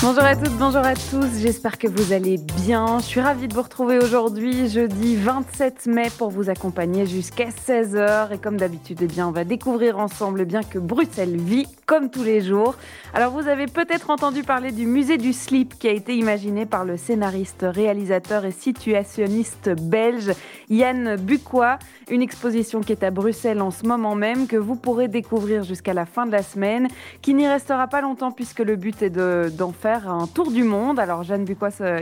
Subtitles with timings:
[0.00, 3.00] Bonjour à toutes, bonjour à tous, j'espère que vous allez bien.
[3.00, 8.32] Je suis ravie de vous retrouver aujourd'hui, jeudi 27 mai, pour vous accompagner jusqu'à 16h.
[8.32, 12.10] Et comme d'habitude, eh bien, on va découvrir ensemble eh bien, que Bruxelles vit comme
[12.10, 12.76] tous les jours.
[13.12, 16.84] Alors vous avez peut-être entendu parler du musée du slip qui a été imaginé par
[16.84, 20.30] le scénariste, réalisateur et situationniste belge
[20.70, 21.78] Yann Bucois.
[22.08, 25.92] Une exposition qui est à Bruxelles en ce moment même, que vous pourrez découvrir jusqu'à
[25.92, 26.86] la fin de la semaine,
[27.20, 30.98] qui n'y restera pas longtemps puisque le but est d'en faire un tour du monde.
[30.98, 31.46] Alors Jeanne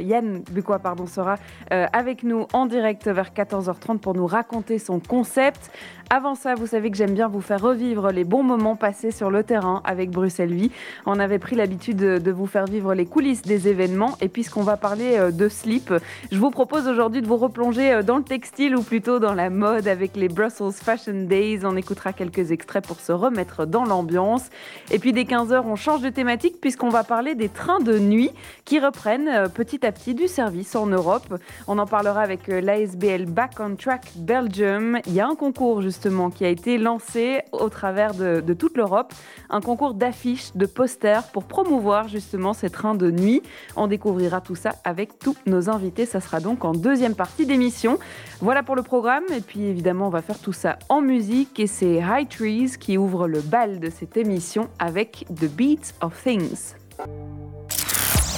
[0.00, 1.36] Yann Bucois pardon, sera
[1.72, 5.70] euh, avec nous en direct vers 14h30 pour nous raconter son concept.
[6.08, 9.28] Avant ça, vous savez que j'aime bien vous faire revivre les bons moments passés sur
[9.28, 10.70] le terrain avec Bruxelles Vie.
[11.04, 14.16] On avait pris l'habitude de vous faire vivre les coulisses des événements.
[14.20, 15.92] Et puisqu'on va parler euh, de slip,
[16.30, 19.50] je vous propose aujourd'hui de vous replonger euh, dans le textile ou plutôt dans la
[19.50, 21.60] mode avec les Brussels Fashion Days.
[21.64, 24.48] On écoutera quelques extraits pour se remettre dans l'ambiance.
[24.92, 28.30] Et puis dès 15h, on change de thématique puisqu'on va parler des trains de nuit
[28.64, 31.34] qui reprennent euh, petit à petit du service en Europe.
[31.66, 34.98] On en parlera avec l'ASBL Back on Track Belgium.
[35.06, 39.12] Il y a un concours justement qui a été lancé au travers de, toute l'Europe,
[39.50, 43.42] un concours d'affiches, de posters pour promouvoir justement ces trains de nuit.
[43.76, 46.06] On découvrira tout ça avec tous nos invités.
[46.06, 47.98] Ça sera donc en deuxième partie d'émission.
[48.40, 49.24] Voilà pour le programme.
[49.34, 51.60] Et puis évidemment, on va faire tout ça en musique.
[51.60, 56.22] Et c'est High Trees qui ouvre le bal de cette émission avec The Beats of
[56.22, 56.74] Things.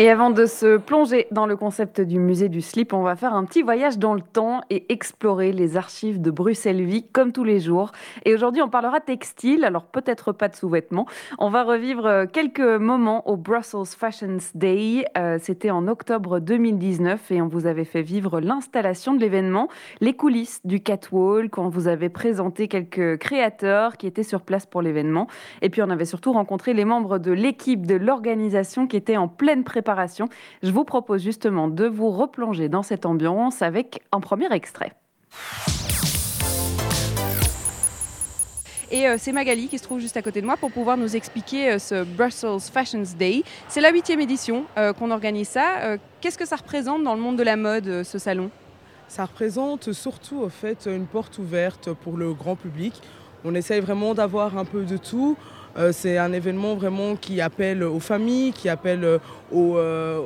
[0.00, 3.34] Et avant de se plonger dans le concept du musée du slip, on va faire
[3.34, 7.42] un petit voyage dans le temps et explorer les archives de Bruxelles Vie comme tous
[7.42, 7.90] les jours.
[8.24, 11.06] Et aujourd'hui, on parlera textile, alors peut-être pas de sous-vêtements.
[11.40, 15.04] On va revivre euh, quelques moments au Brussels Fashions Day.
[15.18, 19.66] Euh, c'était en octobre 2019 et on vous avait fait vivre l'installation de l'événement,
[20.00, 24.80] les coulisses du catwalk, on vous avait présenté quelques créateurs qui étaient sur place pour
[24.80, 25.26] l'événement.
[25.60, 29.26] Et puis on avait surtout rencontré les membres de l'équipe de l'organisation qui étaient en
[29.26, 29.87] pleine préparation
[30.62, 34.92] je vous propose justement de vous replonger dans cette ambiance avec un premier extrait.
[38.90, 41.14] Et euh, c'est Magali qui se trouve juste à côté de moi pour pouvoir nous
[41.14, 43.42] expliquer euh, ce Brussels Fashions Day.
[43.68, 45.98] C'est la huitième édition euh, qu'on organise ça.
[46.20, 48.50] Qu'est-ce que ça représente dans le monde de la mode, ce salon?
[49.08, 52.94] Ça représente surtout au fait une porte ouverte pour le grand public.
[53.44, 55.36] On essaye vraiment d'avoir un peu de tout.
[55.76, 59.18] Euh, c'est un événement vraiment qui appelle aux familles, qui appelle euh,
[59.54, 60.18] euh,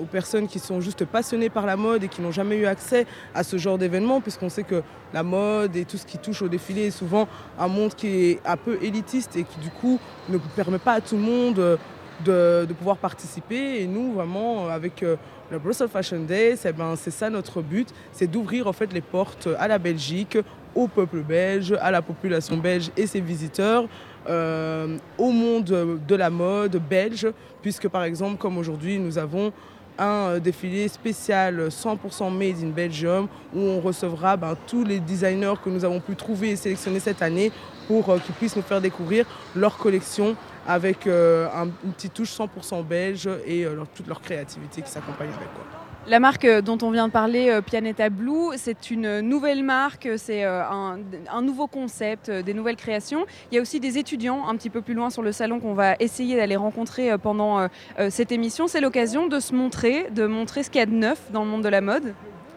[0.00, 3.06] aux, personnes qui sont juste passionnées par la mode et qui n'ont jamais eu accès
[3.34, 4.82] à ce genre d'événement, puisqu'on sait que
[5.14, 7.28] la mode et tout ce qui touche au défilé est souvent
[7.58, 11.00] un monde qui est un peu élitiste et qui du coup ne permet pas à
[11.00, 11.78] tout le monde
[12.24, 13.82] de, pouvoir participer.
[13.82, 18.66] Et nous, vraiment, avec le Brussels Fashion Day, c'est ben, ça notre but, c'est d'ouvrir
[18.66, 20.38] en fait les portes à la Belgique,
[20.74, 23.86] au peuple belge, à la population belge et ses visiteurs,
[24.28, 27.26] euh, au monde de la mode belge,
[27.62, 29.52] puisque par exemple, comme aujourd'hui, nous avons
[29.98, 35.54] un euh, défilé spécial 100% Made in Belgium où on recevra ben, tous les designers
[35.62, 37.50] que nous avons pu trouver et sélectionner cette année
[37.88, 43.28] pour euh, qu'ils puissent nous faire découvrir leur collection avec une petite touche 100% belge
[43.46, 45.79] et toute leur créativité qui s'accompagne avec.
[46.10, 50.08] La marque euh, dont on vient de parler, euh, Pianeta Blue, c'est une nouvelle marque,
[50.16, 53.26] c'est euh, un, nouveau concept, des nouvelles créations.
[53.52, 55.74] Il y a aussi des étudiants un petit peu plus loin sur le salon qu'on
[55.74, 57.68] va essayer d'aller rencontrer pendant
[58.08, 58.66] cette émission.
[58.66, 61.50] C'est l'occasion de se montrer, de montrer ce qu'il y a de neuf dans le
[61.50, 62.12] monde de la mode.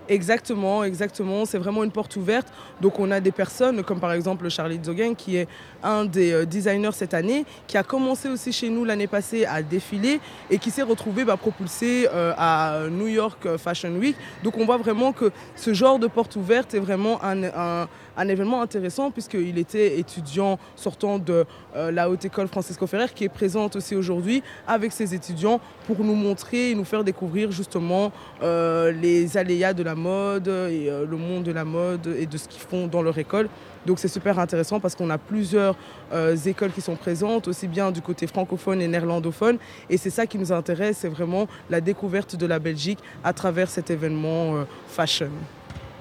[0.09, 1.45] Exactement, exactement.
[1.45, 2.47] C'est vraiment une porte ouverte.
[2.81, 5.47] Donc on a des personnes comme par exemple Charlie Zogen qui est
[5.81, 9.61] un des euh, designers cette année, qui a commencé aussi chez nous l'année passée à
[9.61, 10.19] défiler
[10.49, 14.15] et qui s'est retrouvé bah, propulsé euh, à New York Fashion Week.
[14.43, 17.87] Donc on voit vraiment que ce genre de porte ouverte est vraiment un,
[18.27, 21.45] événement intéressant puisqu'il était étudiant sortant de
[21.75, 26.03] euh, la haute école Francisco Ferrer qui est présente aussi aujourd'hui avec ses étudiants pour
[26.03, 28.11] nous montrer et nous faire découvrir justement
[28.41, 32.61] les aléas de la mode et le monde de la mode et de ce qu'ils
[32.61, 33.49] font dans leur école.
[33.85, 35.75] Donc c'est super intéressant parce qu'on a plusieurs
[36.13, 39.57] euh, écoles qui sont présentes, aussi bien du côté francophone et néerlandophone.
[39.89, 43.69] Et c'est ça qui nous intéresse, c'est vraiment la découverte de la Belgique à travers
[43.69, 45.29] cet événement euh, fashion.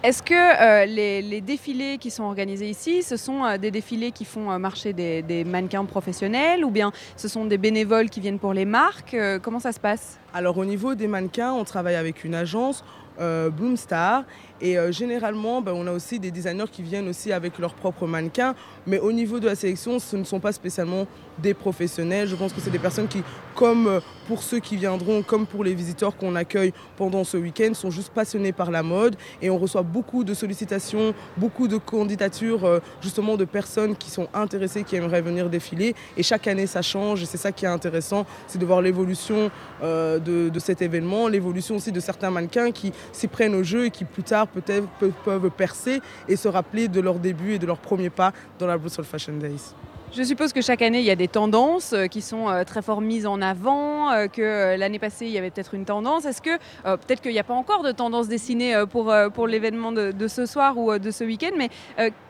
[0.02, 4.58] Est-ce que euh, les, défilés qui sont organisés ici, ce sont des défilés qui font
[4.58, 8.64] marcher des, des, mannequins professionnels ou bien ce sont des bénévoles qui viennent pour les
[8.64, 9.16] marques?
[9.42, 10.18] Comment ça se passe?
[10.34, 12.84] Alors au niveau des mannequins, on travaille avec une agence
[13.20, 14.24] euh, Bloomstar.
[14.60, 18.06] Et euh, généralement, ben, on a aussi des designers qui viennent aussi avec leurs propres
[18.06, 18.54] mannequins.
[18.86, 21.06] Mais au niveau de la sélection, ce ne sont pas spécialement
[21.38, 22.28] des professionnels.
[22.28, 23.24] Je pense que c'est des personnes qui,
[23.56, 27.74] comme euh, pour ceux qui viendront, comme pour les visiteurs qu'on accueille pendant ce week-end,
[27.74, 29.16] sont juste passionnés par la mode.
[29.42, 34.84] Et on reçoit beaucoup de sollicitations, beaucoup de candidatures justement de personnes qui sont intéressées,
[34.84, 35.96] qui aimeraient venir défiler.
[36.16, 37.22] Et chaque année, ça change.
[37.22, 39.50] Et c'est ça qui est intéressant, c'est de voir l'évolution
[39.82, 44.04] de cet événement, l'évolution aussi de certains mannequins qui s'y prennent au jeu et qui
[44.04, 44.86] plus tard peut-être
[45.24, 48.78] peuvent percer et se rappeler de leur début et de leur premier pas dans la
[48.78, 49.74] Brussels Fashion Days.
[50.14, 52.82] Je suppose que chaque année, il y a des tendances euh, qui sont euh, très
[52.82, 56.26] fort mises en avant, euh, que l'année passée, il y avait peut-être une tendance.
[56.26, 60.28] Est-ce que, peut-être qu'il n'y a pas encore de tendance dessinée pour, pour l'événement de,
[60.28, 61.70] ce soir ou de ce week-end, mais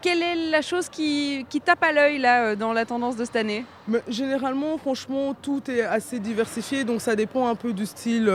[0.00, 3.36] quelle est la chose qui, qui tape à l'œil là dans la tendance de cette
[3.36, 3.64] année?
[4.08, 8.30] Généralement, franchement, tout est assez diversifié, donc ça dépend un peu du style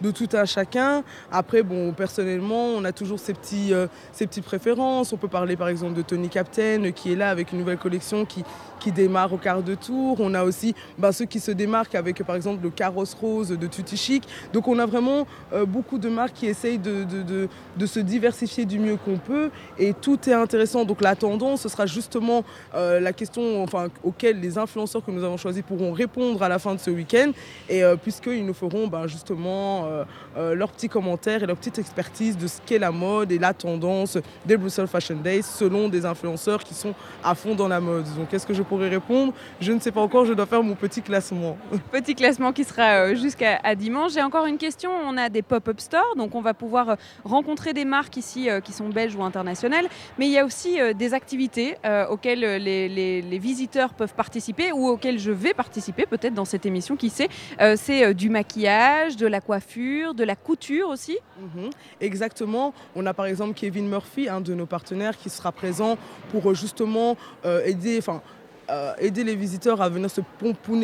[0.00, 1.02] de tout un chacun.
[1.30, 5.12] Après, bon, personnellement, on a toujours ses, petits, euh, petites préférences.
[5.12, 8.24] On peut parler par exemple de Tony Captain qui est là avec une nouvelle collection
[8.24, 8.44] qui,
[8.86, 10.18] qui démarre au quart de tour.
[10.20, 13.66] On a aussi ben, ceux qui se démarquent avec par exemple le carrosse rose de
[13.66, 14.22] Tutti Chic.
[14.52, 17.48] Donc on a vraiment euh, beaucoup de marques qui essayent de,
[17.84, 20.84] se diversifier du mieux qu'on peut et tout est intéressant.
[20.84, 22.44] Donc la tendance, ce sera justement
[22.76, 26.60] euh, la question enfin, auquel les influenceurs que nous avons choisis pourront répondre à la
[26.60, 27.32] fin de ce week-end
[27.68, 30.04] et puisqu'ils nous feront ben, justement euh,
[30.36, 33.54] euh, leurs petits commentaires et leur petite expertise de ce qu'est la mode et la
[33.54, 36.94] tendance des Brussels Fashion Days selon des influenceurs qui sont
[37.24, 38.04] à fond dans la mode.
[38.16, 40.74] Donc qu'est-ce que je pourrais répondre Je ne sais pas encore, je dois faire mon
[40.74, 41.56] petit classement.
[41.92, 44.12] Petit classement qui sera euh, jusqu'à dimanche.
[44.12, 47.84] J'ai encore une question, on a des pop-up stores, donc on va pouvoir rencontrer des
[47.84, 49.86] marques ici qui sont belges ou internationales,
[50.18, 51.76] mais il y a aussi des activités
[52.10, 56.96] auxquelles les, les, visiteurs peuvent participer ou auxquelles je vais participer peut-être dans cette émission,
[56.96, 57.28] qui sait.
[57.76, 61.70] C'est du maquillage, de la coiffure, de la couture aussi mhm.
[62.00, 62.74] Exactement.
[62.94, 65.96] On a par exemple Kevin Murphy, un de nos partenaires, qui sera présent
[66.30, 68.22] pour euh, justement euh, aider, enfin
[68.68, 70.20] euh, aider les visiteurs à venir se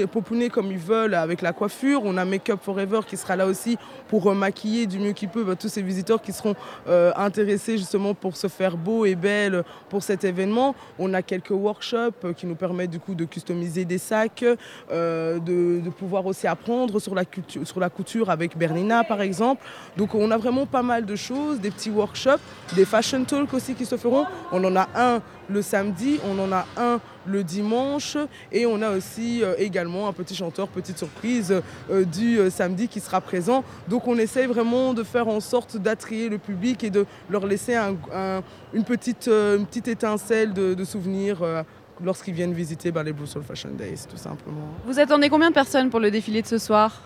[0.06, 2.02] pomponner, comme ils veulent avec la coiffure.
[2.04, 3.76] On a Make Up Forever qui sera là aussi
[4.08, 6.54] pour euh, maquiller du mieux qu'il peut bah, tous ces visiteurs qui seront
[6.86, 10.76] euh, intéressés justement pour se faire beau et belle pour cet événement.
[10.98, 14.44] On a quelques workshops qui nous permettent du coup de customiser des sacs,
[14.90, 17.24] de, pouvoir aussi apprendre sur la,
[17.64, 19.64] sur la couture avec Bernina par exemple.
[19.96, 22.40] Donc on a vraiment pas mal de choses, des petits workshops,
[22.76, 24.24] des fashion talks aussi qui se feront.
[24.52, 28.16] On en a un le samedi, on en a un le dimanche
[28.50, 31.54] et on a aussi euh, également un petit chanteur, petite surprise
[31.90, 33.64] euh, du euh, samedi qui sera présent.
[33.88, 37.76] Donc on essaye vraiment de faire en sorte d'attirer le public et de leur laisser
[37.76, 41.64] une, petite, une petite étincelle de, souvenirs
[42.02, 44.68] lorsqu'ils viennent visiter bah, les Blue Soul Fashion Days, tout simplement.
[44.84, 47.02] Vous attendez combien de personnes pour le défilé de ce soir?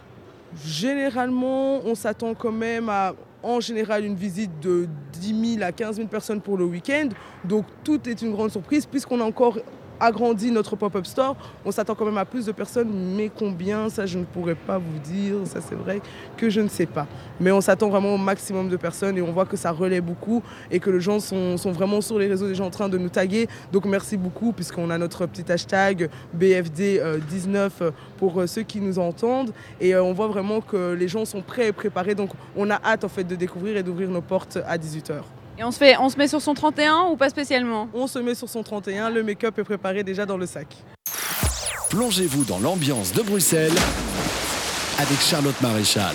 [0.64, 5.97] Généralement, on s'attend quand même à en général une visite de 10 000 à 15
[5.97, 7.08] 000 personnes pour le week-end.
[7.44, 9.58] Donc tout est une grande surprise puisqu'on a encore
[10.01, 11.37] agrandi notre pop-up store.
[11.65, 14.79] On s'attend quand même à plus de personnes, mais combien, ça je ne pourrais pas
[14.79, 15.37] vous dire.
[15.45, 16.01] Ça c'est vrai
[16.37, 17.07] que je ne sais pas.
[17.41, 20.43] Mais on s'attend vraiment au maximum de personnes et on voit que ça relaie beaucoup
[20.71, 23.49] et que les gens sont, vraiment sur les réseaux déjà en train de nous taguer.
[23.73, 26.09] Donc merci beaucoup puisqu'on a notre petit hashtag
[26.39, 29.53] BFD19 euh, pour euh, ceux qui nous entendent.
[29.81, 32.15] Et euh, on voit vraiment que les gens sont prêts et préparés.
[32.15, 35.36] Donc on a hâte en fait de découvrir et d'ouvrir nos portes à 18h.
[35.58, 37.88] Et on se, fait, on se met sur son 31 ou pas spécialement?
[37.95, 40.66] On se met sur son 31, le make-up est préparé déjà dans le sac.
[41.88, 43.73] Plongez-vous dans l'ambiance de Bruxelles
[44.99, 46.14] avec Charlotte Maréchal.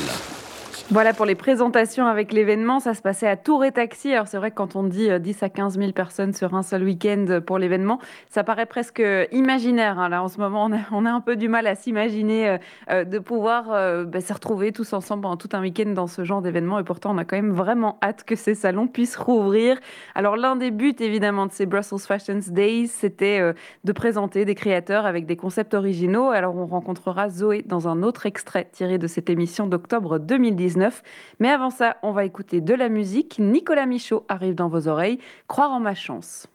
[0.91, 2.81] Voilà pour les présentations avec l'événement.
[2.81, 4.11] Ça se passait à Tour et Taxi.
[4.11, 6.63] Alors c'est vrai que quand on dit 10 euh, à 15 000 personnes sur un
[6.63, 9.99] seul week-end pour l'événement, ça paraît presque imaginaire.
[9.99, 10.09] Hein.
[10.09, 12.57] Là en ce moment, on a, un peu du mal à s'imaginer euh,
[12.89, 13.67] euh, de pouvoir
[14.05, 16.77] bah, se retrouver tous ensemble pendant tout un week-end dans ce genre d'événement.
[16.77, 19.79] Et pourtant, on a quand même vraiment hâte que ces salons puissent rouvrir.
[20.13, 23.53] Alors l'un des buts évidemment de ces Brussels Fashion Days, c'était
[23.85, 26.31] de présenter des créateurs avec des concepts originaux.
[26.31, 30.80] Alors on rencontrera Zoé dans un autre extrait tiré de cette émission d'octobre 2019.
[31.39, 33.37] Mais avant ça, on va écouter de la musique.
[33.39, 35.19] Nicolas Michaud arrive dans vos oreilles.
[35.47, 36.47] Croire en ma chance.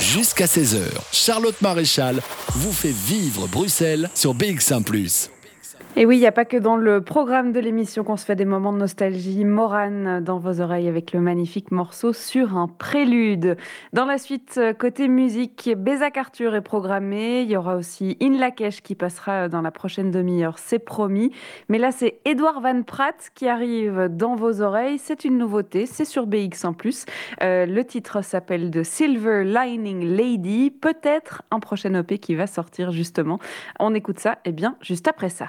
[0.00, 4.84] Jusqu'à 16h, Charlotte Maréchal vous fait vivre Bruxelles sur BX1⁇
[5.98, 8.36] et oui, il n'y a pas que dans le programme de l'émission qu'on se fait
[8.36, 9.44] des moments de nostalgie.
[9.44, 13.56] Morane dans vos oreilles avec le magnifique morceau sur un prélude.
[13.92, 17.40] Dans la suite, côté musique, Bézac Arthur est programmé.
[17.40, 21.32] Il y aura aussi In Lakesh qui passera dans la prochaine demi-heure, c'est promis.
[21.68, 24.98] Mais là, c'est Edouard Van Pratt qui arrive dans vos oreilles.
[24.98, 27.06] C'est une nouveauté, c'est sur BX en plus.
[27.42, 30.70] Euh, le titre s'appelle The Silver Lining Lady.
[30.70, 33.40] Peut-être un prochain OP qui va sortir justement.
[33.80, 35.48] On écoute ça, et eh bien, juste après ça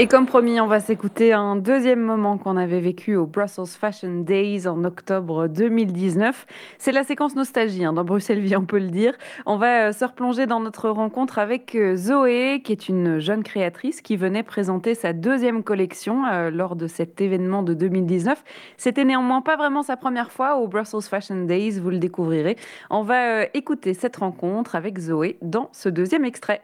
[0.00, 4.22] Et comme promis, on va s'écouter un deuxième moment qu'on avait vécu au Brussels Fashion
[4.22, 6.46] Days en octobre 2019.
[6.78, 9.12] C'est la séquence nostalgie hein, dans Bruxelles Vie, on peut le dire.
[9.44, 13.42] On va euh, se replonger dans notre rencontre avec euh, Zoé, qui est une jeune
[13.42, 18.42] créatrice qui venait présenter sa deuxième collection euh, lors de cet événement de 2019.
[18.78, 22.56] C'était néanmoins pas vraiment sa première fois au Brussels Fashion Days, vous le découvrirez.
[22.88, 26.62] On va écouter cette rencontre avec Zoé dans ce deuxième extrait.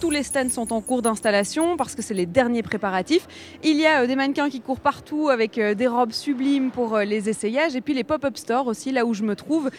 [0.00, 3.26] Tous les stands sont en cours d'installation parce que c'est les derniers préparatifs.
[3.64, 6.94] Il y a euh, des mannequins qui courent partout avec euh, des robes sublimes pour
[6.94, 9.70] euh, les essayages et puis les pop-up stores aussi, là où je me trouve,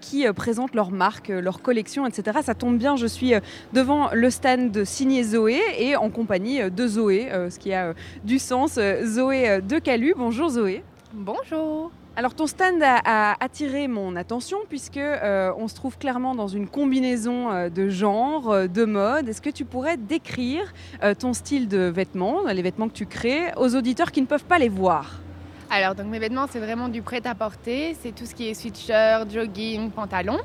[0.00, 2.38] qui présentent leurs marques, leurs collections, etc.
[2.42, 3.32] Ça tombe bien, je suis
[3.72, 8.38] devant le stand de Signé Zoé et en compagnie de Zoé, ce qui a du
[8.38, 8.78] sens.
[9.04, 10.14] Zoé de Calu.
[10.16, 10.82] Bonjour Zoé.
[11.12, 11.90] Bonjour.
[12.18, 16.66] Alors ton stand a, attiré mon attention puisque euh, on se trouve clairement dans une
[16.66, 19.28] combinaison euh, de genre, euh, de mode.
[19.28, 20.72] Est-ce que tu pourrais décrire
[21.18, 24.58] ton style de vêtements, les vêtements que tu crées, aux auditeurs qui ne peuvent pas
[24.58, 25.20] les voir?
[25.68, 29.90] Alors donc mes vêtements c'est vraiment du prêt-à-porter, c'est tout ce qui est sweatshirt, jogging,
[29.90, 30.38] pantalon.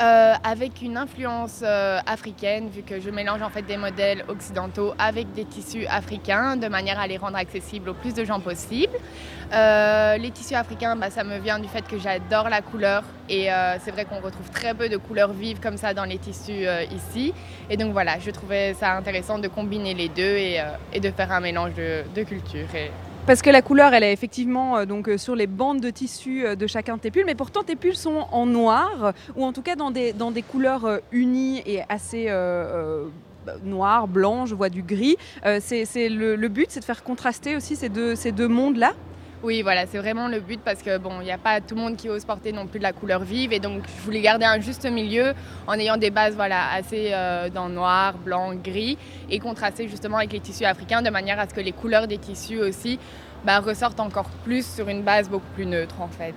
[0.00, 4.94] Euh, avec une influence euh, africaine, vu que je mélange en fait des modèles occidentaux
[4.98, 8.94] avec des tissus africains, de manière à les rendre accessibles au plus de gens possible.
[9.52, 13.48] Euh, les tissus africains, bah, ça me vient du fait que j'adore la couleur et
[13.82, 17.32] c'est vrai qu'on retrouve très peu de couleurs vives comme ça dans les tissus ici.
[17.70, 20.60] Et donc voilà, je trouvais ça intéressant de combiner les deux et,
[21.00, 22.66] de faire un mélange de, de cultures.
[23.24, 26.44] Parce que la couleur, elle est effectivement euh, donc euh, sur les bandes de tissu
[26.44, 29.52] euh, de chacun de tes pulls, mais pourtant tes pulls sont en noir ou en
[29.52, 32.28] tout cas dans des, dans des couleurs unies et assez
[33.64, 35.16] noir, blanc, je vois du gris.
[35.60, 38.92] c'est le, but, c'est de faire contraster aussi ces deux, ces deux mondes-là?
[39.42, 41.80] Oui, voilà, c'est vraiment le but parce que bon, il n'y a pas tout le
[41.80, 44.44] monde qui ose porter non plus de la couleur vive et donc je voulais garder
[44.44, 45.34] un juste milieu
[45.66, 48.98] en ayant des bases voilà assez euh, dans noir, blanc, gris
[49.30, 52.18] et contraster justement avec les tissus africains de manière à ce que les couleurs des
[52.18, 53.00] tissus aussi
[53.44, 56.34] bah, ressortent encore plus sur une base beaucoup plus neutre en fait.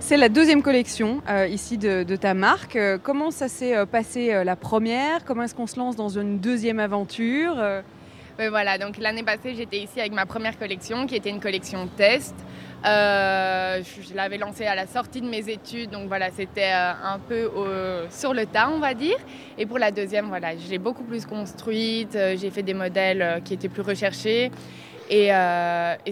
[0.00, 2.74] C'est la deuxième collection euh, ici de, ta marque.
[2.74, 5.24] Euh, comment ça s'est passé la première?
[5.24, 7.54] Comment est-ce qu'on se lance dans une deuxième aventure?
[8.38, 12.34] Voilà, donc l'année passée, j'étais ici avec ma première collection qui était une collection test.
[12.84, 17.18] Euh, je l'avais lancée à la sortie de mes études, donc voilà, c'était euh, un
[17.18, 17.50] peu
[18.10, 19.16] sur le tas, on va dire.
[19.56, 23.54] Et pour la deuxième, voilà, j'ai beaucoup plus construite, euh, j'ai fait des modèles qui
[23.54, 24.50] étaient plus recherchés.
[25.10, 25.28] Et,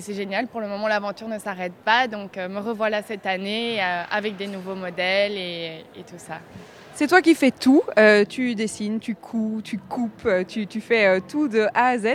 [0.00, 4.36] c'est génial, pour le moment l'aventure ne s'arrête pas, donc me revoilà cette année avec
[4.36, 6.40] des nouveaux modèles et tout ça.
[6.94, 7.82] C'est toi qui fais tout.
[7.99, 11.99] Euh, tu dessines, tu couds, tu coupes, euh, tu, fais euh, tout de A à
[11.99, 12.06] Z.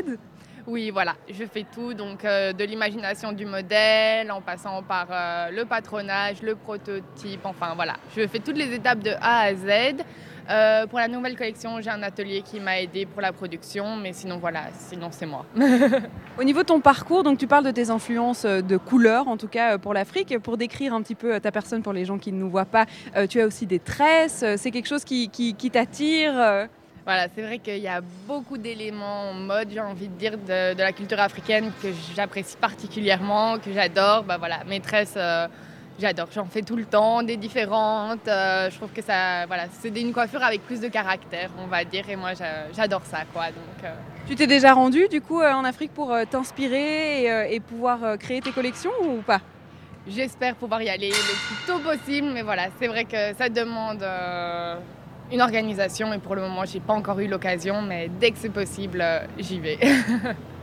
[0.68, 5.08] Oui, voilà, je fais tout, donc de l'imagination du modèle, en passant par
[5.50, 10.04] le patronage, le prototype, enfin voilà, je fais toutes les étapes de A à Z.
[10.50, 14.14] Euh, pour la nouvelle collection, j'ai un atelier qui m'a aidé pour la production, mais
[14.14, 15.46] sinon voilà, sinon c'est moi.
[16.40, 19.36] Au niveau de ton parcours, donc tu parles de tes influences euh, de couleurs, en
[19.38, 20.38] tout cas euh, pour l'Afrique.
[20.40, 22.86] Pour décrire un petit peu ta personne pour les gens qui ne nous voient pas,
[23.30, 24.44] tu as aussi des tresses.
[24.58, 25.30] C'est quelque chose qui,
[25.72, 26.68] t'attire
[27.08, 30.76] voilà, c'est vrai qu'il y a beaucoup d'éléments en mode, j'ai envie de dire, de,
[30.76, 34.24] de, la culture africaine que j'apprécie particulièrement, que j'adore.
[34.24, 35.18] Bah voilà, mes tresses,
[36.00, 38.28] J'adore, j'en fais tout le temps, des différentes.
[38.28, 41.84] Euh, je trouve que ça, voilà, c'est une coiffure avec plus de caractère, on va
[41.86, 42.34] dire, et moi
[42.72, 43.48] j'adore ça, quoi.
[43.48, 43.96] Donc, euh.
[44.28, 48.52] Tu t'es déjà rendu du coup euh, en Afrique pour t'inspirer et, pouvoir créer tes
[48.52, 49.42] collections ou pas?
[50.08, 54.06] J'espère pouvoir y aller le plus tôt possible, mais voilà, c'est vrai que ça demande
[55.32, 58.50] une organisation et pour le moment j'ai pas encore eu l'occasion, mais dès que c'est
[58.50, 59.04] possible,
[59.38, 59.80] j'y vais.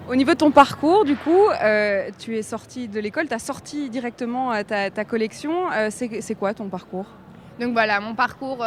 [0.07, 3.39] Au niveau de ton parcours, du coup, euh, tu es sorti de l'école, tu as
[3.39, 5.73] sorti directement euh, ta, ta collection.
[5.73, 7.07] Euh, c'est quoi ton parcours?
[7.59, 8.67] Donc voilà, mon parcours,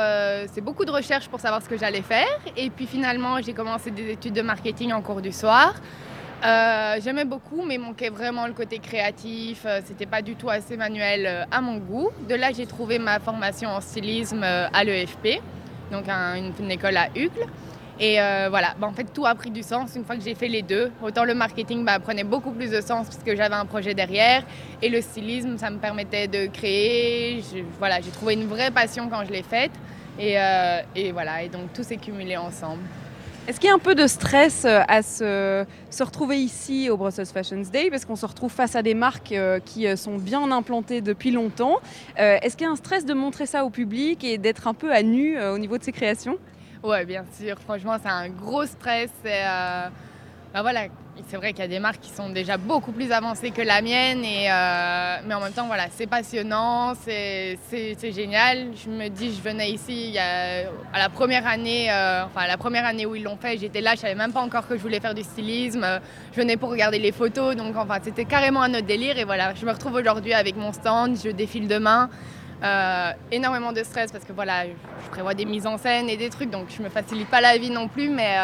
[0.54, 2.40] c'est beaucoup de recherches pour savoir ce que j'allais faire.
[2.56, 5.76] Et puis finalement, j'ai commencé des études de marketing en cours du soir.
[6.42, 9.68] J'aimais beaucoup, mais manquait vraiment le côté créatif.
[9.86, 12.12] C'était pas du tout assez manuel à mon goût.
[12.30, 15.42] De là, j'ai trouvé ma formation en stylisme à l'EFP,
[15.92, 17.46] donc une, école à Uccle.
[18.00, 20.48] Et euh, voilà, en fait, tout a pris du sens une fois que j'ai fait
[20.48, 20.92] les deux.
[21.02, 24.44] Autant le marketing bah, prenait beaucoup plus de sens puisque j'avais un projet derrière.
[24.82, 27.44] Et le stylisme, ça me permettait de créer.
[27.80, 29.72] voilà, j'ai trouvé une vraie passion quand je l'ai faite.
[30.20, 32.84] Et, euh, et, voilà, et donc tout s'est cumulé ensemble.
[33.48, 37.28] Est-ce qu'il y a un peu de stress euh, à se, retrouver ici au Brussels
[37.28, 37.90] Fashion Day?
[37.90, 39.34] Parce qu'on se retrouve face à des marques
[39.66, 41.80] qui sont bien implantées depuis longtemps
[42.18, 44.92] Est-ce qu'il y a un stress de montrer ça au public et d'être un peu
[44.94, 46.38] à nu au niveau de ses créations?
[46.84, 47.58] Ouais, bien sûr.
[47.60, 49.12] Franchement, c'est un gros stress.
[49.26, 49.88] Euh,
[50.54, 50.88] bah voilà,
[51.28, 53.82] c'est vrai qu'il y a des marques qui sont déjà beaucoup plus avancées que la
[53.82, 57.58] mienne, et, euh, mais en même temps, voilà, c'est passionnant, c'est
[58.12, 58.68] génial.
[58.76, 63.06] Je me dis, je venais ici à la première année, euh, enfin la première année
[63.06, 65.14] où ils l'ont fait, j'étais là, je savais même pas encore que je voulais faire
[65.14, 65.86] du stylisme.
[66.34, 69.18] Je venais pour regarder les photos, donc enfin c'était carrément un autre délire.
[69.18, 72.10] Et voilà, je me retrouve aujourd'hui avec mon stand, je défile demain.
[72.64, 76.30] Euh, énormément de stress parce que voilà, je prévois des mises en scène et des
[76.30, 78.36] trucs, donc je me facilite pas la vie non plus, mais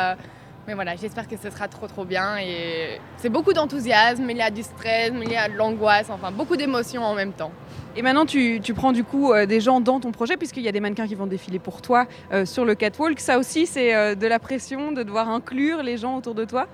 [0.68, 2.38] mais voilà, j'espère que ce sera trop trop bien.
[2.38, 6.32] Et c'est beaucoup d'enthousiasme, il y a du stress, il y a de l'angoisse, enfin
[6.32, 7.52] beaucoup d'émotions en même temps.
[7.96, 10.68] Et maintenant, tu, tu prends du coup euh, des gens dans ton projet, puisqu'il y
[10.68, 13.20] a des mannequins qui vont défiler pour toi euh, sur le catwalk.
[13.20, 16.68] Ça aussi, c'est euh, de la pression de devoir inclure les gens autour de toi?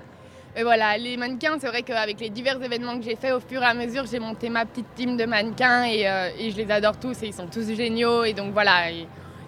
[0.55, 3.61] Et voilà, les mannequins, c'est vrai qu'avec les divers événements que j'ai fait, au fur
[3.61, 6.01] et à mesure, j'ai monté ma petite team de mannequins et,
[6.39, 8.23] et, je les adore tous et ils sont tous géniaux.
[8.23, 8.89] Et donc voilà,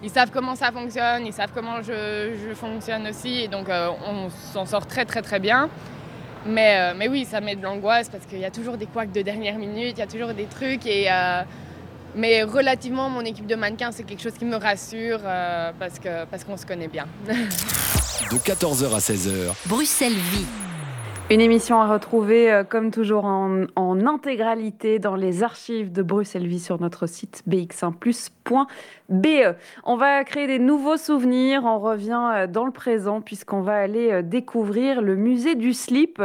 [0.02, 4.28] ils savent comment ça fonctionne, ils savent comment je, fonctionne aussi, et donc euh, on
[4.52, 5.68] s'en sort très très très bien.
[6.44, 9.12] Mais, euh, mais oui, ça met de l'angoisse parce qu'il y a toujours des couacs
[9.12, 10.86] de dernière minute, il y a toujours des trucs.
[10.86, 11.42] Et, euh,
[12.16, 15.20] mais relativement, mon équipe de mannequins, c'est quelque chose qui me rassure
[15.78, 17.06] parce qu'on parce qu'on se connaît bien.
[17.26, 19.54] de 14h à 16h.
[19.66, 20.46] Bruxelles vit.
[21.32, 23.64] Une émission à retrouver euh, comme toujours en,
[24.06, 29.54] intégralité dans les archives de Bruxelles Vie sur notre site bx1plus.be.
[29.84, 34.12] On va créer des nouveaux souvenirs, on revient euh, dans le présent puisqu'on va aller
[34.12, 36.22] euh, découvrir le musée du slip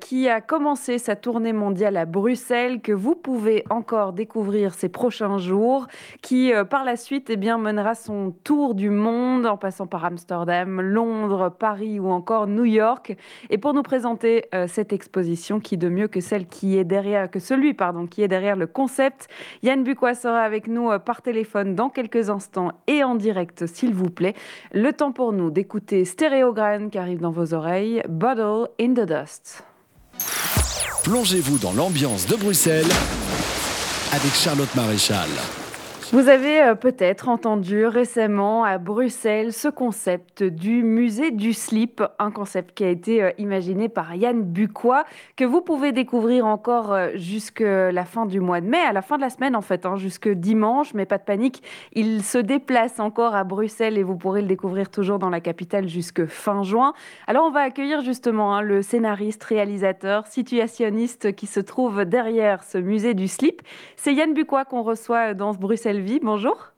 [0.00, 5.38] qui a commencé sa tournée mondiale à Bruxelles, que vous pouvez encore découvrir ces prochains
[5.38, 5.86] jours,
[6.22, 10.80] qui par la suite eh bien, mènera son tour du monde en passant par Amsterdam,
[10.80, 13.16] Londres, Paris ou encore New York.
[13.50, 17.30] Et pour nous présenter euh, cette exposition qui de mieux que celle qui est derrière,
[17.30, 19.28] que celui pardon, qui est derrière le concept.
[19.62, 23.94] Yann Bucois sera avec nous euh, par téléphone dans quelques instants et en direct, s'il
[23.94, 24.34] vous plaît.
[24.72, 29.64] Le temps pour nous d'écouter Stéréogramme qui arrive dans vos oreilles, Bottle in the Dust.
[31.04, 32.92] Plongez-vous dans l'ambiance de Bruxelles
[34.12, 35.28] avec Charlotte Maréchal.
[36.10, 42.30] Vous avez euh, peut-être entendu récemment à Bruxelles ce concept du musée du slip, un
[42.30, 45.04] concept qui a été euh, imaginé par Yann Bucois,
[45.36, 49.02] que vous pouvez découvrir encore euh, jusqu'à la fin du mois de mai, à la
[49.02, 52.38] fin de la semaine en fait, hein, jusque dimanche, mais pas de panique, il se
[52.38, 56.62] déplace encore à Bruxelles et vous pourrez le découvrir toujours dans la capitale jusque fin
[56.62, 56.94] juin.
[57.26, 62.78] Alors on va accueillir justement hein, le scénariste, réalisateur, situationniste qui se trouve derrière ce
[62.78, 63.60] musée du slip.
[63.96, 66.72] C'est Yann Bucois qu'on reçoit dans Bruxelles bonjour.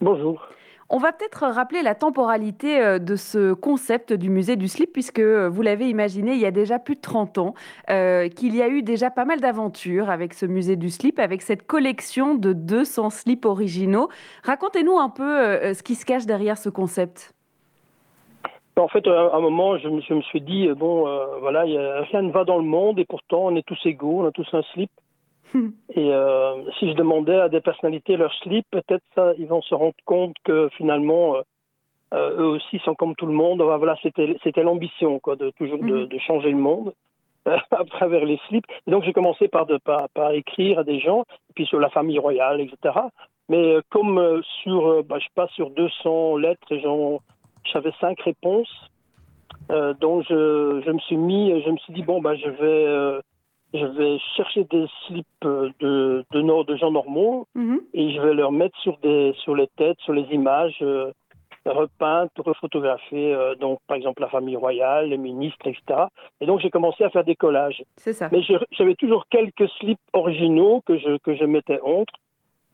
[0.00, 0.48] Bonjour.
[0.90, 5.18] On va peut-être rappeler la temporalité euh, de ce concept du musée du slip, puisque
[5.18, 7.54] euh, vous l'avez imaginé il y a déjà plus de 30 ans,
[7.90, 11.42] euh, qu'il y a eu déjà pas mal d'aventures avec ce musée du slip, avec
[11.42, 14.08] cette collection de 200 slips originaux.
[14.44, 17.34] Racontez-nous un peu ce qui se cache derrière ce concept.
[18.78, 21.04] En fait, à un moment, je me, suis dit, bon,
[21.40, 24.30] voilà, rien ne va dans le monde et pourtant on est tous égaux, on a
[24.30, 24.90] tous un slip.
[25.54, 29.74] Et euh, si je demandais à des personnalités leur slip, peut-être ça, ils vont se
[29.74, 31.42] rendre compte que finalement, euh,
[32.14, 33.62] euh, eux aussi sont comme tout le monde.
[33.62, 36.20] Voilà, c'était l'ambition, quoi, de toujours de, mhm.
[36.20, 36.92] changer le monde
[37.46, 38.66] à travers les slips.
[38.86, 41.90] Et donc j'ai commencé par, de, par, par, écrire à des gens, puis sur la
[41.90, 42.98] famille royale, etc.
[43.48, 46.76] Mais comme sur, bah, je sais pas, sur 200 lettres,
[47.72, 48.90] j'avais cinq réponses.
[50.00, 53.20] donc je, je, me suis mis, je me suis dit bon bah je vais
[53.74, 57.80] je vais chercher des slips euh, de, de, de gens normaux mhm.
[57.92, 61.12] et je vais leur mettre sur, des, sur les têtes, sur les images euh,
[61.66, 66.04] repeintes, refotographiées, euh, donc par exemple la famille royale, les ministres, etc.
[66.40, 67.82] Et donc j'ai commencé à faire des collages.
[67.96, 68.30] C'est ça.
[68.32, 68.40] Mais
[68.72, 72.14] j'avais toujours quelques slips originaux que je, que je mettais entre.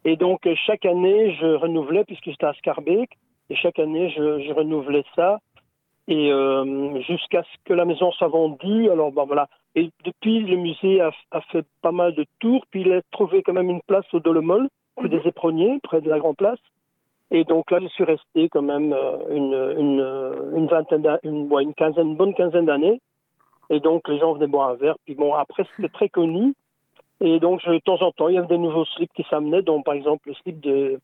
[0.04, 3.10] Et donc chaque année, je renouvelais, puisque j'étais à Scarbeck,
[3.50, 5.38] et chaque année, je, je renouvelais ça.
[6.06, 6.30] Et
[7.06, 11.10] jusqu'à ce que la maison soit vendue, alors ben, voilà, et depuis, le musée a,
[11.50, 14.68] fait pas mal de tours, puis il a trouvé quand même une place au Dolomol,
[14.96, 16.60] rue des Éperonniers, près de la Grand Place.
[17.30, 21.74] Et donc là, je suis resté quand même euh, une, une, une vingtaine, une, une
[21.74, 23.00] quinzaine, une bonne quinzaine d'années.
[23.70, 24.96] Et donc les gens venaient boire un verre.
[25.04, 26.54] Puis bon, après, c'était très connu.
[27.20, 29.82] Et donc, de temps en temps, il y avait des nouveaux slips qui s'amenaient, dont
[29.82, 31.00] par exemple le slip de,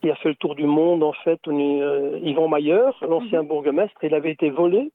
[0.00, 3.42] qui a fait le tour du monde, en fait, on est, euh, Yvan Mayer, l'ancien
[3.42, 3.48] mhm.
[3.48, 4.02] bourgmestre.
[4.02, 4.90] Il avait été volé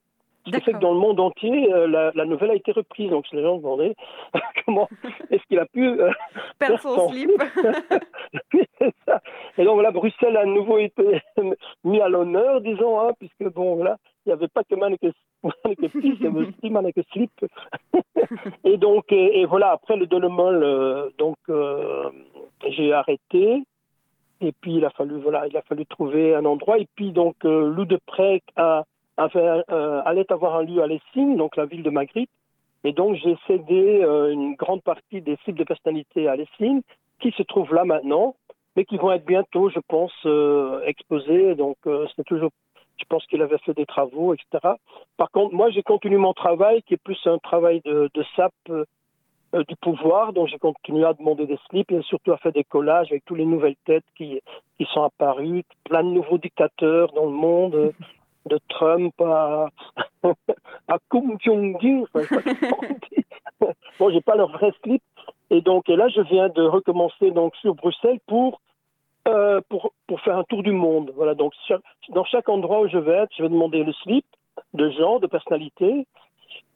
[0.46, 3.10] ce qui fait que dans le monde entier, euh, la, nouvelle a été reprise.
[3.10, 3.96] Donc les gens se demandaient
[4.66, 4.88] comment
[5.30, 6.12] est-ce qu'il a pu euh,
[6.58, 7.32] perdre son slip.
[9.58, 11.22] Et donc voilà, Bruxelles a à nouveau été
[11.84, 15.12] mis à l'honneur, disons, hein, puisque bon voilà, il n'y avait pas que mannequin
[15.66, 17.32] il y avait aussi mannequin slip.
[18.66, 21.38] et donc et, voilà, après le Dolomol, euh, donc
[22.68, 23.64] j'ai arrêté.
[24.42, 26.80] Et puis il a fallu voilà, il a fallu trouver un endroit.
[26.80, 28.86] Et puis donc Lou de Près a
[29.20, 32.32] allait avoir un lieu à Lessing, donc la ville de Magritte.
[32.84, 34.02] Et donc, j'ai cédé
[34.32, 36.82] une grande partie des slips de personnalité à Lessing,
[37.20, 38.36] qui se trouvent là maintenant,
[38.76, 40.14] mais qui vont être bientôt, je pense,
[40.86, 41.56] exposés.
[41.56, 41.78] Donc,
[42.16, 42.52] c'est toujours
[43.00, 44.74] je pense qu'il avait fait des travaux, etc.
[45.18, 48.26] Par contre, moi, j'ai continué mon travail, qui est plus un travail de, de
[48.70, 48.86] euh,
[49.56, 50.34] euh, du pouvoir.
[50.34, 53.38] Donc, j'ai continué à demander des slips et surtout à faire des collages avec toutes
[53.38, 54.42] les nouvelles têtes qui
[54.94, 57.94] sont apparues, plein de nouveaux dictateurs dans le monde,
[58.50, 59.70] de Trump à,
[60.88, 62.04] à Kim Jong-un.
[64.00, 65.04] bon, j'ai pas leur vrai slip.
[65.50, 68.60] Et donc, là, je viens de recommencer donc sur Bruxelles pour
[69.28, 71.12] euh, pour, pour faire un tour du monde.
[71.16, 71.54] Voilà, donc
[72.10, 74.26] dans chaque endroit où je vais être, je vais demander le slip
[74.74, 76.08] de gens, de personnalités.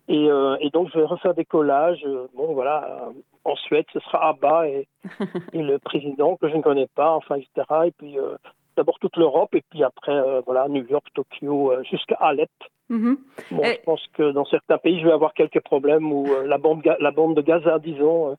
[0.10, 2.06] Et, euh, et donc, je vais refaire des collages.
[2.36, 3.10] Bon, voilà,
[3.46, 4.88] en Suède, ce sera Abba et,
[5.54, 7.66] le président que je ne connais pas, enfin, etc.
[7.86, 8.36] Et puis, euh,
[8.76, 12.50] d'abord toute l'Europe, et puis après, voilà, New York, Tokyo, jusqu'à Alep.
[12.90, 13.18] Mhm.
[13.50, 16.84] Je pense que dans certains pays, je vais avoir quelques problèmes où euh, la, bande
[17.00, 18.36] la bande de Gaza, disons.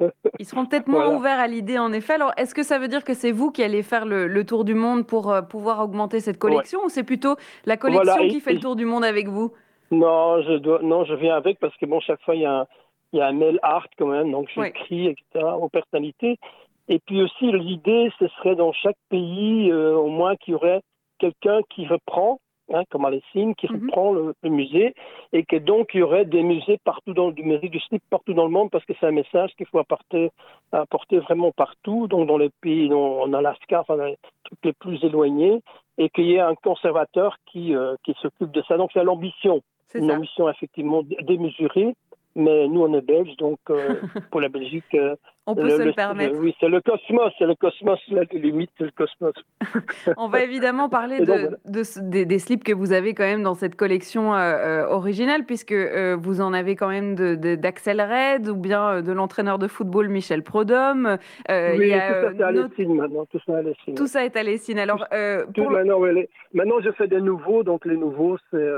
[0.00, 2.14] Euh, Ils seront peut-être moins ouverts à l'idée, en effet.
[2.14, 4.74] Alors, est-ce que ça veut dire que c'est vous qui allez faire le, tour du
[4.74, 8.60] monde pour euh, pouvoir augmenter cette collection ou c'est plutôt la collection qui fait le
[8.60, 9.52] tour du monde avec vous?
[9.90, 12.60] Non je, dois, non, je viens avec parce que bon, chaque fois, il y a
[12.60, 12.66] un,
[13.12, 16.38] il y a un mail art quand même, donc j'écris, etc., aux personnalités.
[16.88, 20.82] Et puis aussi, l'idée, ce serait dans chaque pays, au moins, qu'il y aurait
[21.18, 22.38] quelqu'un qui reprend
[22.74, 23.84] Hein, comme à Lessine, qui mhm.
[23.84, 24.92] reprend le, musée,
[25.32, 28.32] et que donc il y aurait des musées partout dans du musée du slip partout
[28.32, 30.32] dans le monde, parce que c'est un message qu'il faut apporter,
[30.72, 35.04] apporter vraiment partout, donc dans les pays, en Alaska, enfin dans les trucs les plus
[35.04, 35.62] éloignés,
[35.96, 38.76] et qu'il y ait un conservateur qui, euh, qui s'occupe de ça.
[38.76, 39.62] Donc c'est l'ambition,
[39.94, 41.94] une ambition effectivement démesurée,
[42.36, 43.94] mais nous, on est belges, donc euh,
[44.30, 44.84] pour la Belgique.
[44.94, 46.36] Euh, on peut se le, permettre.
[46.38, 49.32] oui, c'est le cosmos, c'est le cosmos, la limite, c'est le cosmos.
[50.18, 54.34] on va évidemment parler de, des, slips que vous avez quand même dans cette collection
[54.34, 59.68] euh, originale, puisque vous en avez quand même d'Axel Red ou bien de l'entraîneur de
[59.68, 61.16] football Michel Prodhomme.
[61.48, 63.24] oui, tout ça est à Lessine maintenant.
[63.26, 64.80] Tout ça, à tout ça est à Lessine.
[64.80, 66.00] Alors, maintenant,
[66.52, 68.68] maintenant, je fais des nouveaux, donc les nouveaux, c'est.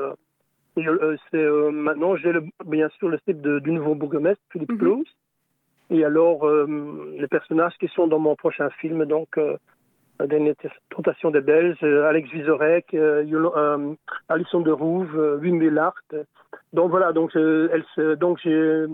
[0.86, 2.32] Euh, euh, maintenant j'ai
[2.66, 5.08] bien sûr le type du nouveau bourgmestre Philippe mm Klaus.
[5.90, 9.40] Et alors euh, les personnages qui sont dans mon prochain film, donc
[10.20, 10.54] la dernière
[10.90, 12.94] tentation des Belges, Alex Vizorek,
[14.28, 15.94] Alison de Rouve, Wim Willard.
[16.72, 17.84] Donc voilà, donc elle,
[18.16, 18.84] donc j'ai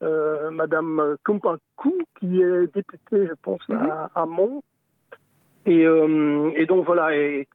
[0.00, 3.90] Madame Kumpakou qui est députée, je pense, mhm.
[4.14, 4.62] à, Mont.
[5.64, 7.48] Et, et, donc voilà, et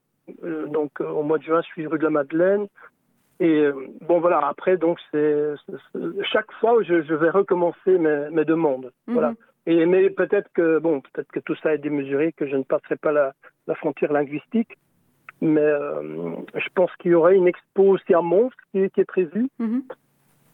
[0.43, 2.67] donc au mois de juin, je suis rue de la Madeleine.
[3.41, 5.53] Et euh, bon voilà, après donc c'est
[6.31, 8.91] chaque fois je, je vais recommencer mes, mes demandes.
[9.07, 9.13] Mhm.
[9.15, 9.33] Voilà.
[9.65, 12.97] Et mais peut-être que bon peut-être que tout ça est démesuré, que je ne passerai
[12.97, 13.33] pas la,
[13.65, 14.77] la frontière linguistique.
[15.41, 19.05] Mais euh, je pense qu'il y aurait une expo aussi à Mons qui, qui est
[19.05, 19.49] prévue.
[19.57, 19.83] Mhm.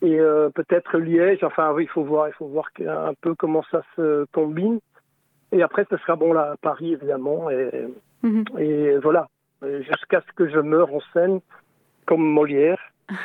[0.02, 1.44] Et euh, peut-être Liège.
[1.44, 4.80] Enfin oui, il faut voir, il faut voir un peu comment ça se combine.
[5.52, 7.50] Et après, ce sera bon là à Paris évidemment.
[7.50, 7.86] Et,
[8.24, 8.46] mhm.
[8.58, 9.28] et voilà,
[9.62, 11.42] jusqu'à ce que je meure en scène
[12.08, 12.80] comme Molière.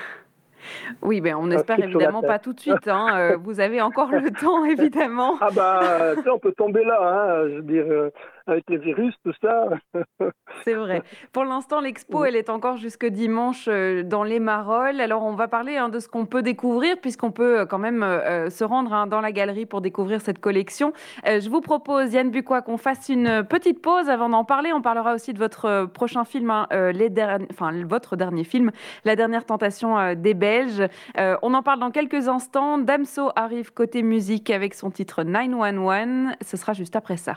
[1.02, 2.86] Oui, ben on espère évidemment pas tout de suite.
[2.86, 3.08] Hein.
[3.16, 5.36] Euh, vous avez encore le temps, évidemment.
[5.40, 8.10] Ah bah, on peut tomber là, hein, je veux dire, euh,
[8.46, 9.68] avec les virus, tout ça.
[10.64, 11.02] C'est vrai.
[11.32, 15.00] Pour l'instant, l'expo, elle est encore jusque dimanche euh, dans les Marolles.
[15.00, 18.02] Alors, on va parler hein, de ce qu'on peut découvrir, puisqu'on peut quand même
[18.50, 20.92] se rendre dans la galerie pour découvrir cette collection.
[21.24, 24.72] je vous propose, Yann Bucois, qu'on fasse une petite pause avant d'en parler.
[24.72, 27.10] On parlera aussi de votre prochain film, les
[27.50, 28.70] enfin, votre dernier film,
[29.04, 30.82] La dernière tentation des Belges.
[31.18, 32.78] Euh, on en parle dans quelques instants.
[32.78, 36.34] Damso arrive côté musique avec son titre 911.
[36.40, 37.36] Ce sera juste après ça.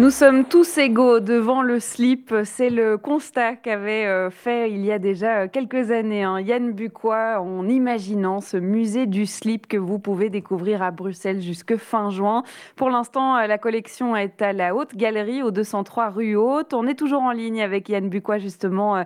[0.00, 2.34] Nous sommes tous égaux devant le slip.
[2.44, 6.72] C'est le constat qu'avait euh, fait il y a déjà euh, quelques années hein, Yann
[6.72, 12.08] Bucois en imaginant ce musée du slip que vous pouvez découvrir à Bruxelles jusque fin
[12.08, 12.44] juin.
[12.76, 16.72] Pour l'instant, euh, la collection est à la Haute Galerie au 203 rue Haute.
[16.72, 19.04] On est toujours en ligne avec Yann Bucois justement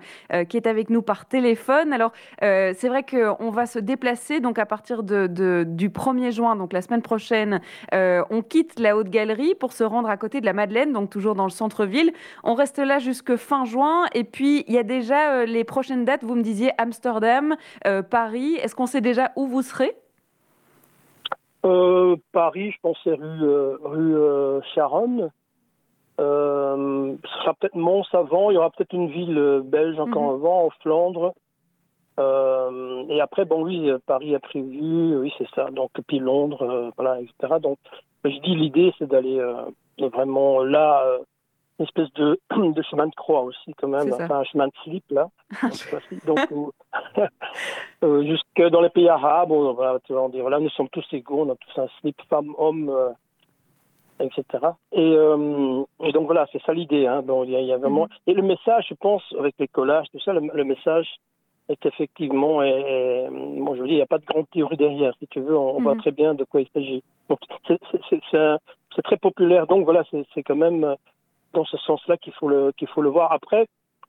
[0.48, 1.92] qui est avec nous par téléphone.
[1.92, 6.83] Alors c'est vrai qu'on va se déplacer donc à partir du 1er juin, donc la
[6.83, 7.61] semaine prochaine,
[7.92, 11.35] on quitte la Haute Galerie pour se rendre à côté de la Madeleine donc toujours
[11.35, 12.12] dans le centre-ville.
[12.42, 14.07] On reste là jusque fin juin.
[14.14, 16.25] Et puis, il y a déjà euh, les prochaines dates.
[16.25, 18.55] Vous me disiez Amsterdam, euh, Paris.
[18.55, 19.92] Est-ce qu'on sait déjà où vous serez?
[21.64, 25.31] Euh, Paris, je pense, c'est rue, rue Charonne.
[26.18, 26.25] ce
[27.40, 28.51] sera peut-être Mons avant.
[28.51, 30.35] Il y aura peut-être une ville belge encore mhm.
[30.35, 31.35] avant, en Flandre.
[32.18, 35.70] et après, bon, oui, Paris a prévu, oui, c'est ça.
[35.70, 37.55] Donc, puis Londres, voilà, etc.
[37.61, 37.79] Donc,
[38.25, 39.40] je dis l'idée, c'est d'aller
[39.98, 41.18] vraiment là, euh,
[41.78, 44.24] une espèce de, de chemin de croix aussi, quand même, ça.
[44.24, 45.28] enfin un chemin de slip, là.
[46.24, 46.72] Donc, où-
[48.04, 51.42] euh, jusque dans les pays arabes, on, vois, on dit, voilà, nous sommes tous égaux,
[51.46, 53.11] on a tous un slip, femme, homme, euh,
[54.20, 54.44] etc.
[54.92, 57.07] Et, euh, et donc voilà, c'est ça l'idée.
[57.07, 57.22] Hein.
[57.22, 58.09] Bon, y, a- y a vraiment...
[58.26, 61.09] Et le message, je pense, avec les collages, tout ça, le, le message
[61.68, 65.14] est effectivement, bon, je veux dire, il n'y a pas de grande théorie derrière.
[65.18, 66.00] Si tu veux, on, on voit Mhm.
[66.00, 67.02] très bien de quoi il s'agit.
[67.28, 68.59] Donc, c'est un-
[68.94, 69.66] c'est très populaire.
[69.66, 70.02] Donc voilà,
[70.35, 70.94] c'est quand même euh,
[71.52, 73.33] dans ce sens-là qu'il faut le qu'il faut le voir.
[73.33, 73.66] Après,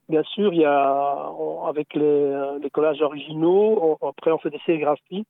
[0.09, 3.97] bien sûr, il y a on- avec les, euh, les collages originaux.
[4.01, 5.25] on- après, on fait des sérigraphies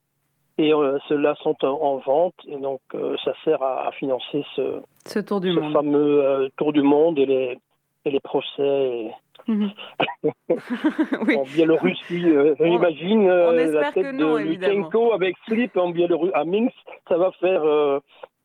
[0.58, 4.46] et euh, ceux-là sont en, en vente et donc euh, ça sert à, à financer
[4.56, 5.74] ce, Ce tour du ce monde.
[5.74, 7.58] fameux euh, tour du monde et les
[8.06, 9.12] et les procès.
[9.48, 9.72] Mhm.
[11.28, 11.36] oui.
[11.38, 14.74] En Biélorussie, euh, On- j'imagine euh, la tête que non, de évidemment.
[14.76, 16.74] Lutsenko avec slip en Biélorussie à Minsk,
[17.10, 18.00] ça va faire euh,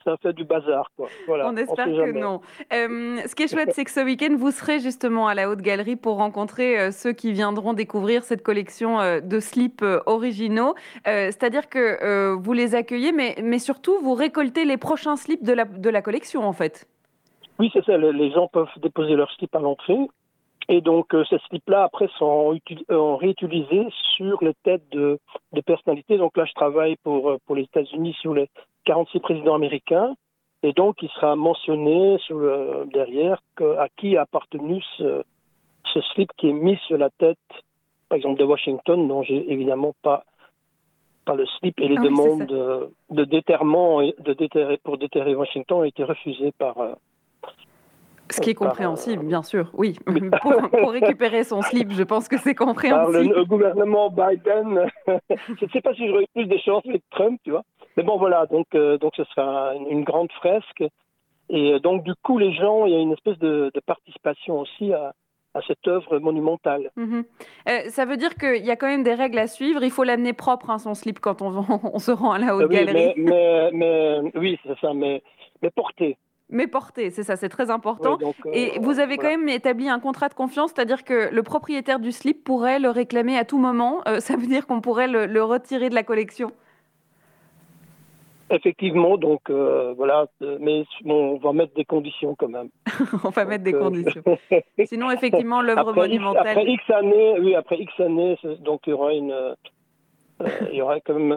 [0.05, 1.09] ça faire du bazar quoi.
[1.27, 2.41] Voilà, On espère que non.
[2.73, 5.61] Euh, ce qui est chouette, c'est que ce week-end, vous serez justement à la Haute
[5.61, 10.75] Galerie pour rencontrer euh, ceux qui viendront découvrir cette collection euh, de slips originaux.
[11.07, 15.43] Euh, C'est-à-dire que euh, vous les accueillez, mais, mais surtout, vous récoltez les prochains slips
[15.43, 16.87] de la, de la collection, en fait.
[17.59, 17.97] Oui, c'est ça.
[17.97, 19.99] Les gens peuvent déposer leur slip à l'entrée.
[20.73, 22.57] Et donc, euh, ces slips-là, après, sont
[22.93, 25.19] euh, réutilisés sur les têtes de,
[25.53, 26.17] de personnalités.
[26.17, 28.49] Donc là, je travaille pour, euh, pour les États-Unis sur les
[28.85, 30.15] 46 présidents américains.
[30.63, 35.25] Et donc, il sera mentionné sur le- derrière que, à qui a appartenu ce,
[35.93, 37.39] ce slip qui est mis sur la tête,
[38.09, 40.25] par exemple, de Washington, dont j'ai évidemment pas,
[41.35, 41.81] le slip.
[41.81, 45.85] Et les Ah oui, demandes de, de déterrement et de déterrer, pour déterrer Washington ont
[45.85, 46.77] été refusées par,
[48.31, 49.99] Ce qui est Par, euh, compréhensible, bien sûr, oui.
[50.43, 53.29] pour, pour récupérer son slip, je pense que c'est compréhensible.
[53.29, 54.87] le, le gouvernement Biden.
[55.09, 57.65] je ne sais pas si j'aurais plus de chance avec Trump, tu vois.
[57.97, 60.85] Mais bon, voilà, donc, euh, donc ce sera une, une grande fresque.
[61.49, 64.61] Et euh, donc, du coup, les gens, il y a une espèce de, de participation
[64.61, 65.13] aussi à,
[65.55, 66.91] à cette œuvre monumentale.
[66.97, 67.25] Mhm.
[67.69, 69.83] Euh, ça veut dire qu'il y a quand même des règles à suivre.
[69.83, 72.77] Il faut l'amener propre, hein, son slip, quand on, se rend à la Haute oui,
[72.77, 73.15] Galerie.
[73.17, 75.23] mais, mais, mais- oui, c'est ça, mais,
[75.63, 76.17] mais porté.
[76.53, 78.17] Mais porté, c'est ça, c'est très important.
[78.17, 81.43] Donc, euh, Et vous avez quand même établi un contrat de confiance, c'est-à-dire que le
[81.43, 84.01] propriétaire du slip pourrait le réclamer à tout moment.
[84.09, 86.51] Euh, ça veut dire qu'on pourrait le, le retirer de la collection.
[88.53, 90.27] Effectivement, donc euh, voilà,
[90.59, 92.69] mais bon, on va mettre des conditions quand même.
[93.25, 94.23] on va mettre des conditions.
[94.87, 96.49] Sinon, effectivement, l'œuvre X, monumentale.
[96.49, 99.55] après X années, oui, après X années, donc il y aura une,
[100.73, 101.33] il y aura quand même,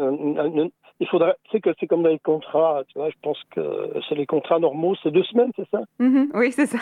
[0.55, 0.71] une-
[1.03, 3.61] il faudra, tu sais que c'est comme dans les contrats, tu vois, je pense que
[4.07, 5.81] c'est les contrats normaux, c'est deux semaines, c'est ça?
[5.99, 6.77] Mhm, oui, c'est ça.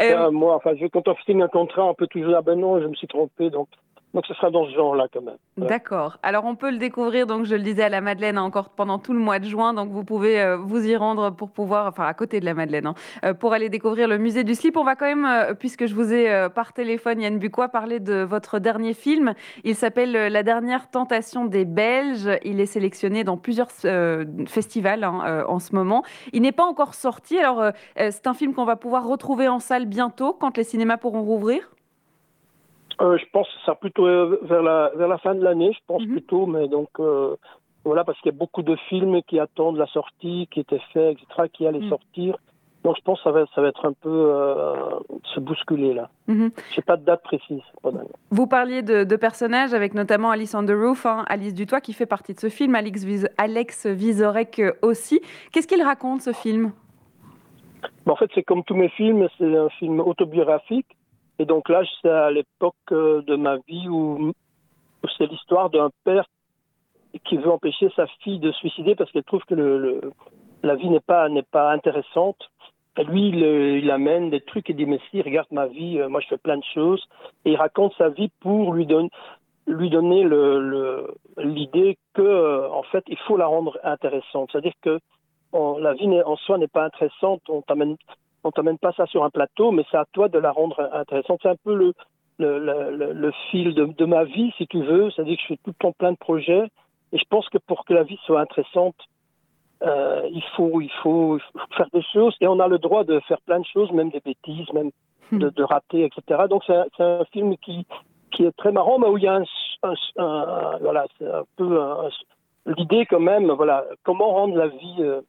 [0.00, 2.42] Euh, un mois, enfin, je- quand on signe un contrat, on peut toujours dire, ah
[2.42, 3.68] ben non, je me suis trompé, donc,
[4.14, 5.36] donc ce sera dans ce genre-là quand même.
[5.56, 6.18] D'accord.
[6.22, 9.12] Alors on peut le découvrir, donc je le disais à la Madeleine encore pendant tout
[9.12, 12.14] le mois de juin, donc vous pouvez euh, vous y rendre pour pouvoir, enfin à
[12.14, 12.94] côté de la Madeleine, hein,
[13.24, 14.76] euh, pour aller découvrir le musée du slip.
[14.76, 18.22] On va quand même, euh, puisque je vous ai par téléphone, Yann Bucois, parler de
[18.22, 19.34] votre dernier film.
[19.64, 22.30] Il s'appelle La dernière tentation des Belges.
[22.44, 23.70] Il est sélectionné dans plusieurs
[24.46, 26.02] festivals hein, en ce moment.
[26.32, 27.38] Il n'est pas encore sorti.
[27.38, 31.22] Alors c'est un film qu'on va pouvoir retrouver en salle bientôt, quand les cinémas pourront
[31.22, 31.70] rouvrir?
[33.00, 35.78] Euh, je pense que ça plutôt euh, vers la, vers la fin de l'année, je
[35.86, 36.12] pense Mhm.
[36.12, 37.36] plutôt, mais donc euh,
[37.84, 41.16] voilà, parce qu'il y a beaucoup de films qui attendent la sortie, qui étaient faits,
[41.16, 41.88] etc., qui allaient Mhm.
[41.90, 42.36] sortir.
[42.84, 44.74] Donc je pense que ça va, ça va être un peu euh,
[45.34, 46.10] se bousculer là.
[46.28, 46.50] Mhm.
[46.74, 47.62] J'ai pas de date précise.
[48.30, 51.92] Vous parliez de, de personnages avec notamment Alice on the Roof, hein, Alice Dutoit qui
[51.92, 53.04] fait partie de ce film, Alex,
[53.36, 55.20] Alex Vizorek aussi.
[55.52, 56.72] Qu'est-ce qu'il raconte ce film?
[58.06, 60.86] En fait, c'est comme tous mes films, c'est un film autobiographique.
[61.38, 64.32] Et donc là, c'est à l'époque euh, de ma vie où,
[65.16, 66.26] c'est l'histoire d'un père
[67.24, 70.00] qui veut empêcher sa fille de suicider parce qu'elle trouve que
[70.62, 72.50] la vie n'est pas, n'est pas intéressante.
[72.96, 76.08] Lui, il, euh, il amène des trucs et dit, mais si, regarde ma vie, euh,
[76.08, 77.04] moi je fais plein de choses.
[77.44, 79.10] Et il raconte sa vie pour lui, donner
[79.68, 80.24] lui donner
[81.36, 84.48] l'idée que, en fait, il faut la rendre intéressante.
[84.50, 84.98] C'est-à-dire que
[85.52, 87.96] la vie en soi n'est pas intéressante, on t'amène
[88.48, 91.40] on t'amène pas ça sur un plateau, mais c'est à toi de la rendre intéressante.
[91.42, 91.94] C'est un peu le,
[92.38, 95.10] le, le- le- le fil de, de ma vie, si tu veux.
[95.10, 96.64] C'est-à-dire que je suis tout le temps plein de projets.
[97.12, 98.96] Et je pense que pour que la vie soit intéressante,
[99.82, 102.34] euh, il, faut, il, faut, il faut faire des choses.
[102.40, 104.90] Et on a le droit de faire plein de choses, même des bêtises, même
[105.30, 106.44] de, de rater, etc.
[106.48, 107.86] Donc c'est un, film qui,
[108.32, 109.44] qui est très marrant, mais où il y a un,
[109.82, 111.78] un- un- voilà, c'est un peu
[112.66, 115.20] l'idée quand même, voilà, comment rendre la vie euh,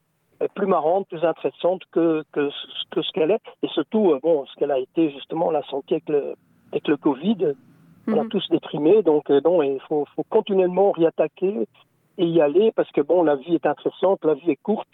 [0.48, 4.46] plus marrante, plus intéressante que, que, ce- que ce qu'elle est, et surtout, euh, bon,
[4.46, 6.36] ce qu'elle a été justement la santé avec le,
[6.72, 7.54] avec le Covid.
[8.08, 8.30] On a Mhm.
[8.30, 11.68] tous déprimé, donc euh, non, il faut, faut continuellement réattaquer
[12.18, 14.88] et y aller parce que bon, la vie est intéressante, la vie est courte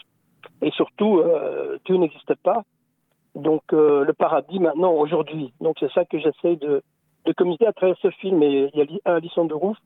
[0.62, 2.64] et surtout, euh, Dieu n'existe pas.
[3.36, 5.54] donc le paradis maintenant, aujourd'hui.
[5.62, 6.82] Donc c'est ça que j'essaie de,
[7.26, 8.42] de communiquer à travers ce film.
[8.44, 9.78] Et il y a Alison de Rouf,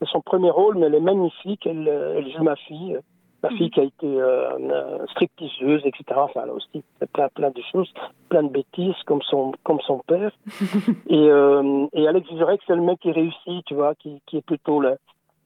[0.00, 1.66] c'est son premier rôle, mais elle est magnifique.
[1.66, 2.98] Elle, elle joue ma fille
[3.42, 6.04] ma fille qui a été euh, euh, stripteaseuse, etc.
[6.16, 7.92] Enfin, elle a aussi plein, plein de choses,
[8.28, 10.32] plein de bêtises, comme son, comme son père.
[11.08, 14.44] et, euh, et Alex Vizorek, c'est le mec qui réussit, tu vois, qui, qui est
[14.44, 14.96] plutôt le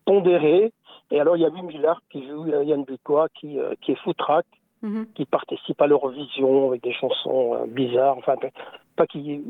[0.05, 0.73] pondéré.
[1.11, 3.99] Et alors, il y a Wim Villard qui joue Yann Bucois, qui, euh, qui est
[4.03, 4.47] foutraque,
[4.83, 5.07] mhm.
[5.15, 8.19] qui participe à l'Eurovision avec des chansons euh, bizarres.
[8.19, 8.35] Enfin,
[8.97, 9.43] pas qui.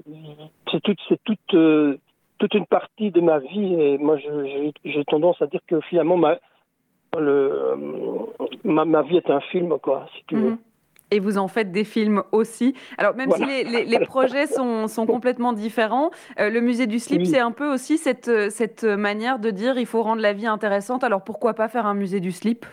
[0.70, 1.98] C'est toute, c'est toute, euh,
[2.38, 3.74] toute une partie de ma vie.
[3.74, 6.38] Et moi, j'ai tendance à dire que finalement, ma
[7.18, 10.50] le, euh, ma, vie est un film, quoi, si tu veux.
[10.50, 10.58] Mhm.
[11.10, 12.74] Et vous en faites des films aussi.
[12.98, 17.38] Alors, même si les, projets sont, sont, complètement différents, euh, le musée du slip, c'est
[17.38, 21.04] un peu aussi cette, cette manière de dire il faut rendre la vie intéressante.
[21.04, 22.66] Alors, pourquoi pas faire un musée du slip?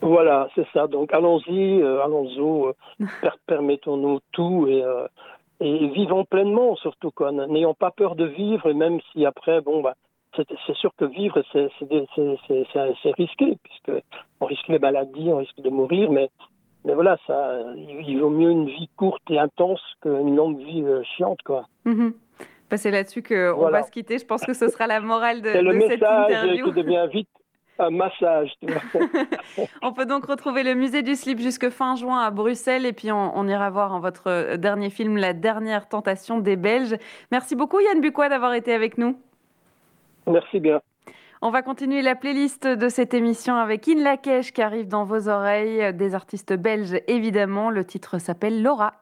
[0.00, 0.86] Voilà, c'est ça.
[0.86, 3.04] Donc, allons-y, euh, allons-y,
[3.46, 4.84] permettons-nous tout et,
[5.60, 7.10] et vivons pleinement, surtout.
[7.48, 9.94] N'ayons pas peur de vivre, et même si après, bon, bah,
[10.36, 16.30] c'est sûr que vivre, c'est risqué, puisqu'on risque les maladies, on risque de mourir, mais,
[16.84, 21.02] mais voilà, ça, il vaut mieux une vie courte et intense qu'une longue vie euh,
[21.16, 21.66] chiante, quoi.
[21.84, 22.10] Mm
[22.76, 24.18] c'est là-dessus qu'on va se quitter.
[24.18, 26.66] Je pense que ce sera la morale de, le cette interview.
[26.66, 27.28] qui devient vite
[27.78, 28.52] un massage.
[29.82, 33.10] on peut donc retrouver le musée du slip jusque fin juin à Bruxelles et puis
[33.10, 36.96] on, on ira voir en votre dernier film La dernière tentation des Belges.
[37.32, 39.18] Merci beaucoup Yann Bucois d'avoir été avec nous.
[40.26, 40.80] Merci bien.
[41.42, 45.28] On va continuer la playlist de cette émission avec In Lakesh qui arrive dans vos
[45.28, 47.68] oreilles, des artistes belges évidemment.
[47.70, 48.94] Le titre s'appelle Laura.